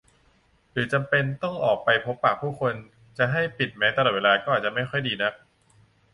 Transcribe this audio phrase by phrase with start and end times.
[0.71, 2.73] หรือจำเป็นต้องออกไปพบปะผู้คน
[3.17, 5.33] จะให้ปิดแมสก์ตลอดเวลาก็อาจจะไม่ค่อยดีนัก